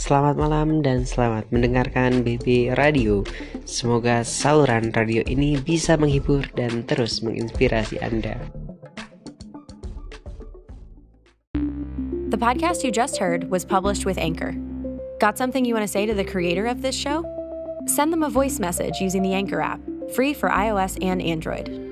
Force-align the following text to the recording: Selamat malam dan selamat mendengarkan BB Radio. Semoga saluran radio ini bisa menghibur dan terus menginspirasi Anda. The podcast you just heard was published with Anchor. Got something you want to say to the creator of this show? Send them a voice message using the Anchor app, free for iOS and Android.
Selamat 0.00 0.40
malam 0.40 0.80
dan 0.80 1.04
selamat 1.04 1.52
mendengarkan 1.52 2.24
BB 2.24 2.72
Radio. 2.80 3.20
Semoga 3.68 4.24
saluran 4.24 4.96
radio 4.96 5.20
ini 5.28 5.60
bisa 5.60 5.92
menghibur 6.00 6.40
dan 6.56 6.88
terus 6.88 7.20
menginspirasi 7.20 8.00
Anda. 8.00 8.40
The 12.32 12.40
podcast 12.40 12.80
you 12.80 12.88
just 12.88 13.20
heard 13.20 13.52
was 13.52 13.68
published 13.68 14.08
with 14.08 14.16
Anchor. 14.16 14.56
Got 15.20 15.36
something 15.36 15.68
you 15.68 15.76
want 15.76 15.84
to 15.84 15.92
say 15.92 16.08
to 16.08 16.16
the 16.16 16.24
creator 16.24 16.64
of 16.64 16.80
this 16.80 16.96
show? 16.96 17.20
Send 17.84 18.08
them 18.08 18.24
a 18.24 18.32
voice 18.32 18.56
message 18.56 19.04
using 19.04 19.20
the 19.20 19.36
Anchor 19.36 19.60
app, 19.60 19.84
free 20.16 20.32
for 20.32 20.48
iOS 20.48 20.96
and 21.04 21.20
Android. 21.20 21.89